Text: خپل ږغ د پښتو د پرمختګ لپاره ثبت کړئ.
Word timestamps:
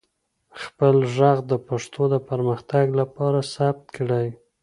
خپل 0.61 0.95
ږغ 1.15 1.37
د 1.51 1.53
پښتو 1.67 2.01
د 2.13 2.15
پرمختګ 2.29 2.85
لپاره 3.01 3.39
ثبت 3.53 3.85
کړئ. 3.97 4.27